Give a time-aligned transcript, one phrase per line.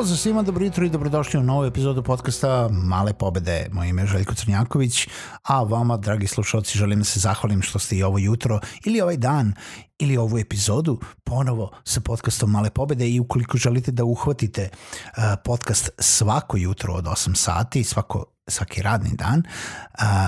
[0.00, 3.68] Pozdrav svima, dobro jutro i dobrodošli u novu epizodu podcasta Male pobede.
[3.72, 5.08] Moje ime je Željko Crnjaković,
[5.42, 9.16] a vama, dragi slušalci, želim da se zahvalim što ste i ovo jutro ili ovaj
[9.16, 9.54] dan
[9.98, 15.90] ili ovu epizodu ponovo sa podcastom Male pobede i ukoliko želite da uhvatite uh, podcast
[15.98, 19.42] svako jutro od 8 sati, svako, svaki radni dan,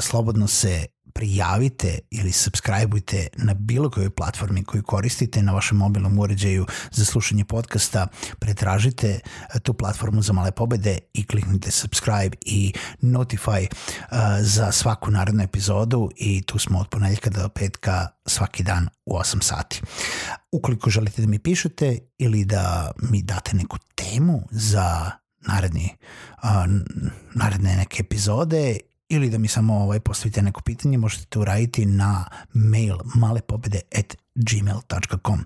[0.00, 0.86] slobodno se
[1.24, 7.44] prijavite ili subscribeujte na bilo kojoj platformi koju koristite na vašem mobilnom uređaju za slušanje
[7.44, 8.06] podcasta,
[8.38, 15.10] pretražite eh, tu platformu za male pobede i kliknite subscribe i notify uh, za svaku
[15.10, 19.80] narednu epizodu i tu smo od ponedjeljka do petka svaki dan u 8 sati.
[20.52, 25.96] Ukoliko želite da mi pišete ili da mi date neku temu za naredni,
[26.42, 26.50] uh,
[27.34, 28.78] naredne neke epizode
[29.14, 34.16] ili da mi samo ovaj, postavite neko pitanje, možete to uraditi na mail malepobede at
[34.34, 35.44] gmail.com.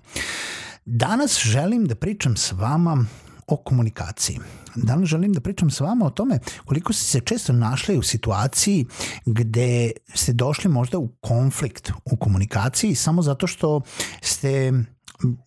[0.85, 3.05] Danas želim da pričam s vama
[3.47, 4.39] o komunikaciji.
[4.75, 8.85] Danas želim da pričam s vama o tome koliko ste se često našli u situaciji
[9.25, 13.81] gde ste došli možda u konflikt u komunikaciji samo zato što
[14.21, 14.73] ste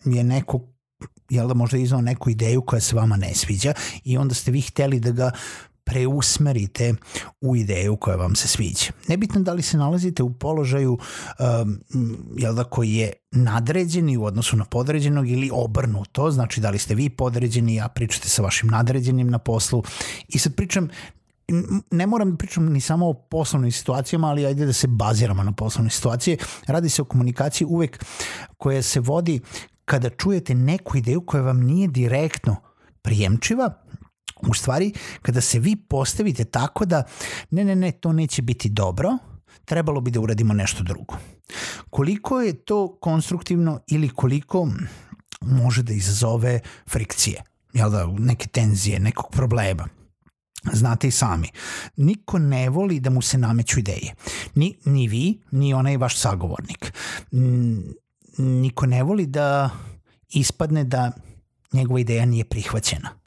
[0.05, 0.61] je neko
[1.31, 3.75] jel da možda iznao neku ideju koja se vama ne sviđa
[4.05, 5.31] i onda ste vi hteli da ga
[5.85, 6.95] preusmerite
[7.41, 8.87] u ideju koja vam se sviđa.
[9.09, 11.81] Nebitno da li se nalazite u položaju um,
[12.37, 16.95] jel da, koji je nadređeni u odnosu na podređenog ili obrnuto, znači da li ste
[16.95, 19.83] vi podređeni, a pričate sa vašim nadređenim na poslu
[20.29, 20.89] i sad pričam
[21.91, 25.53] ne moram da pričam ni samo o poslovnim situacijama, ali ajde da se baziramo na
[25.53, 26.37] poslovne situacije.
[26.67, 28.05] Radi se o komunikaciji uvek
[28.59, 29.41] koja se vodi
[29.85, 32.57] kada čujete neku ideju koja vam nije direktno
[33.03, 33.75] prijemčiva,
[34.49, 34.93] u stvari
[35.23, 37.03] kada se vi postavite tako da
[37.51, 39.19] ne, ne, ne, to neće biti dobro,
[39.65, 41.17] trebalo bi da uradimo nešto drugo.
[41.91, 44.69] Koliko je to konstruktivno ili koliko
[45.41, 46.61] može da izazove
[46.91, 47.43] frikcije,
[47.73, 49.89] jel da, neke tenzije, nekog problema.
[50.73, 51.49] Znate i sami,
[51.97, 54.15] niko ne voli da mu se nameću ideje.
[54.55, 56.93] Ni, ni vi, ni onaj vaš sagovornik.
[58.39, 59.71] Niko ne voli da
[60.29, 61.13] ispadne da
[61.73, 63.22] njegova ideja nije prihvaćena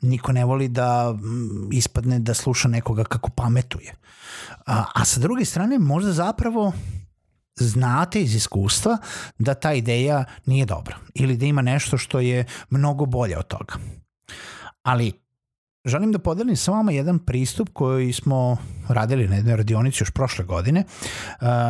[0.00, 3.94] niko ne voli da mm, ispadne da sluša nekoga kako pametuje.
[4.66, 6.72] A, a sa druge strane možda zapravo
[7.56, 8.98] znate iz iskustva
[9.38, 13.74] da ta ideja nije dobra ili da ima nešto što je mnogo bolje od toga.
[14.82, 15.12] Ali
[15.84, 18.56] želim da podelim sa vama jedan pristup koji smo
[18.88, 20.84] radili na jednoj radionici još prošle godine,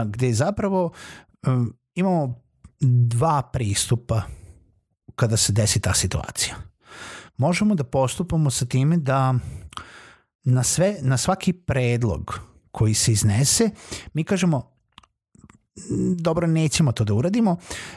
[0.05, 0.93] gde zapravo
[1.95, 2.41] imamo
[2.81, 4.23] dva pristupa
[5.15, 6.68] kada se desi ta situacija
[7.39, 9.35] možemo da postupamo sa time da
[10.45, 12.41] na, sve, na svaki predlog
[12.71, 13.71] koji se iznese,
[14.15, 14.79] mi kažemo
[16.17, 17.57] dobro, nećemo to da uradimo,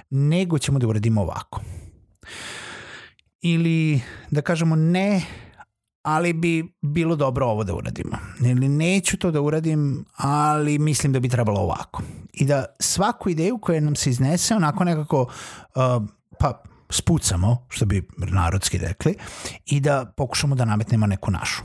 [0.10, 1.62] nego ćemo da uradimo ovako.
[3.42, 5.22] Ili da kažemo ne,
[6.02, 8.18] ali bi bilo dobro ovo da uradimo.
[8.40, 12.04] Ili neću to da uradim, ali mislim da bi trebalo ovako.
[12.34, 16.08] I da svaku ideju koja nam se iznese onako nekako uh,
[16.40, 19.16] pa spucamo, što bi narodski rekli,
[19.66, 21.62] i da pokušamo da nametnemo neku našu.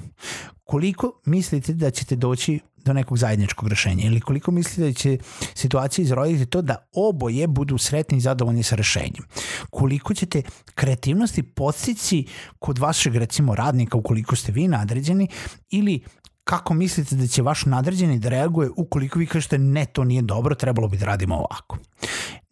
[0.64, 5.19] Koliko mislite da ćete doći do nekog zajedničkog rešenja ili koliko mislite da će
[5.54, 9.25] situacija izroditi to da oboje budu sretni i zadovoljni sa rešenjem?
[9.70, 10.43] Koliko ćete
[10.75, 12.26] kreativnosti postići
[12.58, 15.29] kod vašeg recimo radnika ukoliko ste vi nadređeni
[15.70, 16.00] ili
[16.44, 20.55] kako mislite da će vaš nadređeni da reaguje ukoliko vi kažete ne, to nije dobro,
[20.55, 21.79] trebalo bi da radimo ovako.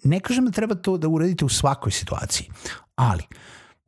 [0.05, 2.49] Ne kažem da treba to da uradite u svakoj situaciji,
[2.95, 3.23] ali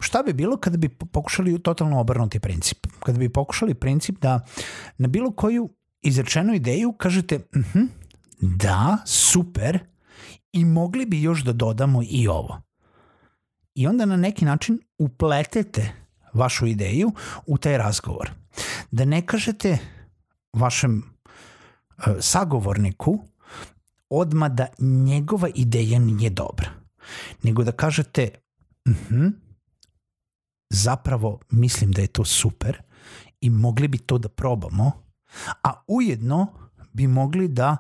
[0.01, 2.87] šta bi bilo kada bi pokušali totalno obrnuti princip?
[3.01, 4.41] Kada bi pokušali princip da
[4.99, 5.69] na bilo koju
[6.03, 7.89] izrečenu ideju kažete uh mhm, -huh,
[8.41, 9.79] da, super,
[10.53, 12.63] i mogli bi još da dodamo i ovo.
[13.75, 15.93] I onda na neki način upletete
[16.33, 17.13] vašu ideju
[17.47, 18.31] u taj razgovor.
[18.91, 19.79] Da ne kažete
[20.53, 23.19] vašem uh, sagovorniku
[24.11, 26.69] odma da njegova ideja nije dobra.
[27.43, 28.31] nego da kažete
[28.85, 29.33] uh mhm, -huh,
[30.71, 32.83] zapravo mislim da je to super
[33.41, 34.93] i mogli bi to da probamo,
[35.63, 36.47] a ujedno
[36.93, 37.77] bi mogli da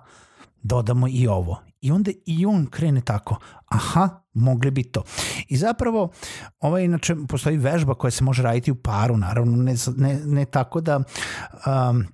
[0.63, 1.63] dodamo i ovo.
[1.81, 3.37] I onda i on krene tako,
[3.67, 5.03] aha, mogli bi to.
[5.49, 6.13] I zapravo,
[6.61, 10.81] ovaj, inače, postoji vežba koja se može raditi u paru, naravno, ne, ne, ne tako
[10.81, 12.05] da um,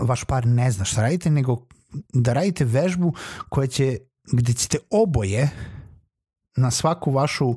[0.00, 1.66] vaš par ne zna šta radite, nego
[2.12, 3.14] da radite vežbu
[3.48, 3.98] koja će,
[4.32, 5.50] gde ćete oboje
[6.56, 7.54] na svaku vašu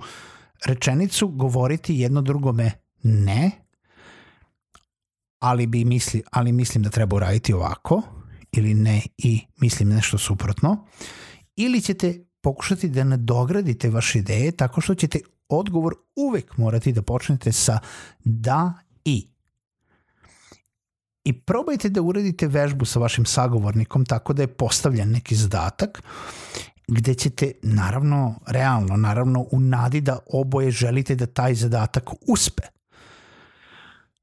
[0.66, 2.72] rečenicu govoriti jedno drugome
[3.04, 3.52] ne,
[5.40, 8.02] ali, bi misli, ali mislim da treba uraditi ovako,
[8.52, 10.86] ili ne i mislim nešto suprotno,
[11.56, 15.20] ili ćete pokušati da nadogradite vaše ideje tako što ćete
[15.50, 17.80] odgovor uvek morati da počnete sa
[18.24, 18.74] da
[19.06, 19.33] i.
[21.34, 26.02] Probajte da uradite vežbu sa vašim sagovornikom tako da je postavljen neki zadatak
[26.88, 32.64] gde ćete, naravno, realno, naravno, u nadi da oboje želite da taj zadatak uspe.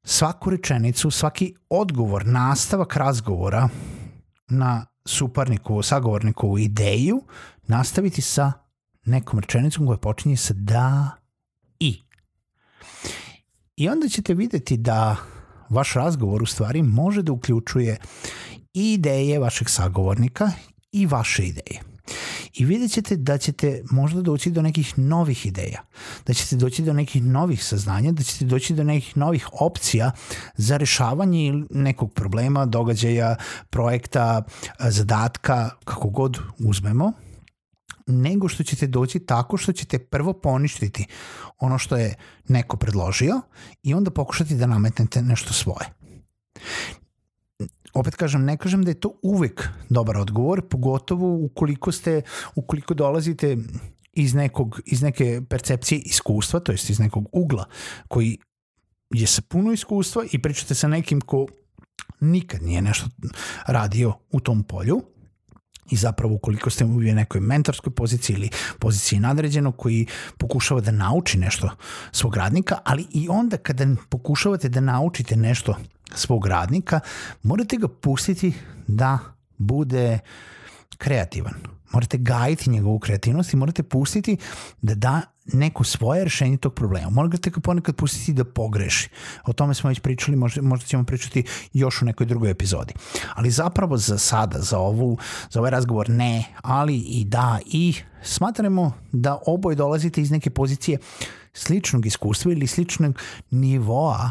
[0.04, 3.68] Svaku rečenicu, svaki odgovor, nastavak razgovora
[4.48, 7.22] na suparnikovu, sagovornikovu ideju
[7.66, 8.52] nastaviti sa
[9.04, 11.10] nekom rečenicom koja počinje sa da
[11.78, 12.02] i.
[13.76, 15.16] I onda ćete videti da
[15.70, 17.96] vaš razgovor u stvari može da uključuje
[18.74, 20.50] i ideje vašeg sagovornika
[20.92, 21.80] i vaše ideje.
[22.54, 25.82] I vidjet ćete da ćete možda doći do nekih novih ideja,
[26.26, 30.10] da ćete doći do nekih novih saznanja, da ćete doći do nekih novih opcija
[30.56, 33.36] za rešavanje nekog problema, događaja,
[33.70, 34.42] projekta,
[34.78, 37.12] zadatka, kako god uzmemo,
[38.10, 41.06] nego što ćete doći tako što ćete prvo poništiti
[41.58, 42.14] ono što je
[42.48, 43.40] neko predložio
[43.82, 45.86] i onda pokušati da nametnete nešto svoje.
[47.94, 52.22] Opet kažem, ne kažem da je to uvek dobar odgovor, pogotovo ukoliko ste,
[52.54, 53.56] ukoliko dolazite
[54.12, 57.64] iz, nekog, iz neke percepcije iskustva, to jest iz nekog ugla
[58.08, 58.38] koji
[59.10, 61.46] je sa puno iskustva i pričate sa nekim ko
[62.20, 63.06] nikad nije nešto
[63.66, 65.02] radio u tom polju
[65.90, 70.06] i zapravo ukoliko ste u nekoj mentorskoj poziciji ili poziciji nadređenog koji
[70.38, 71.70] pokušava da nauči nešto
[72.12, 75.76] svog radnika, ali i onda kada pokušavate da naučite nešto
[76.14, 77.00] svog radnika,
[77.42, 78.52] morate ga pustiti
[78.86, 79.18] da
[79.58, 80.18] bude
[80.98, 81.54] kreativan.
[81.92, 84.36] Morate gajiti njegovu kreativnost i morate pustiti
[84.82, 85.20] da da
[85.52, 87.10] neko svoje rešenje tog problema.
[87.10, 89.08] Morate ga ponekad pustiti da pogreši.
[89.46, 92.94] O tome smo već pričali, možda, možda ćemo pričati još u nekoj drugoj epizodi.
[93.34, 95.18] Ali zapravo za sada, za, ovu,
[95.50, 100.98] za ovaj razgovor ne, ali i da i smatramo da oboje dolazite iz neke pozicije
[101.52, 103.18] sličnog iskustva ili sličnog
[103.50, 104.30] nivoa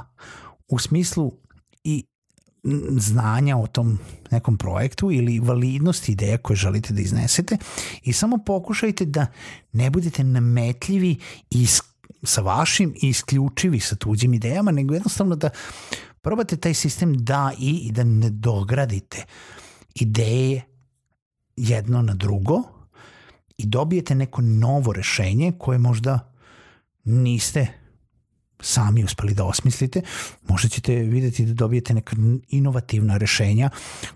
[0.68, 1.32] u smislu
[2.98, 4.00] znanja o tom
[4.32, 7.58] nekom projektu ili validnost ideja koje želite da iznesete
[8.04, 9.28] i samo pokušajte da
[9.72, 11.16] ne budete nametljivi
[11.50, 11.68] i
[12.24, 15.50] sa vašim i isključivi sa tuđim idejama, nego jednostavno da
[16.22, 19.26] probate taj sistem da i, i da ne dogradite
[19.96, 20.62] ideje
[21.56, 22.64] jedno na drugo
[23.58, 26.34] i dobijete neko novo rešenje koje možda
[27.04, 27.79] niste
[28.60, 30.02] sami uspeli da osmislite,
[30.48, 32.16] možda ćete videti da dobijete neka
[32.48, 33.70] inovativna rešenja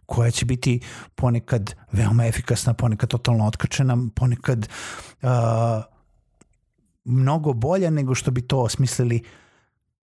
[0.05, 0.79] koja će biti
[1.15, 4.69] ponekad veoma efikasna, ponekad totalno otkačena, ponekad
[5.21, 5.29] uh,
[7.05, 9.23] mnogo bolja nego što bi to osmislili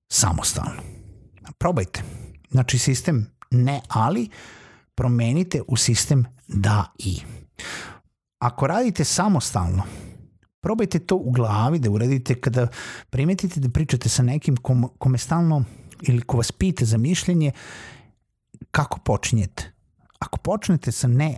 [0.09, 0.83] samostalno.
[1.59, 2.03] Probajte.
[2.51, 4.29] Znači sistem ne ali,
[4.95, 7.21] promenite u sistem da i.
[8.39, 9.83] Ako radite samostalno,
[10.61, 12.69] probajte to u glavi da uradite kada
[13.11, 15.65] primetite da pričate sa nekim kom, kome stalno
[16.03, 17.53] ili ko vas pita za mišljenje,
[18.71, 19.73] kako počinjete?
[20.19, 21.37] Ako počnete sa ne,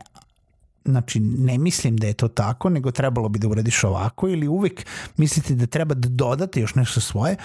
[0.84, 4.86] znači ne mislim da je to tako, nego trebalo bi da uradiš ovako ili uvek
[5.16, 7.36] mislite da treba da dodate još nešto svoje,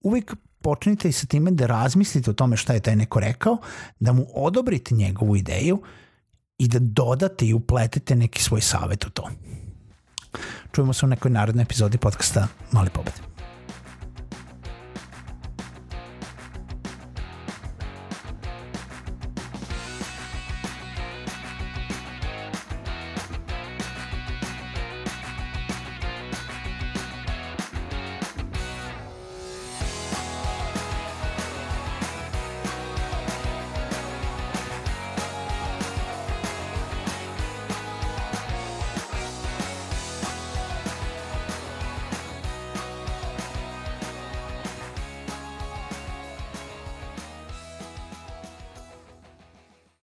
[0.00, 3.56] uvek počnite i sa time da razmislite o tome šta je taj neko rekao,
[4.00, 5.82] da mu odobrite njegovu ideju
[6.58, 9.28] i da dodate i upletete neki svoj savet u to.
[10.72, 13.31] Čujemo se u nekoj narodnoj epizodi podcasta Mali pobed.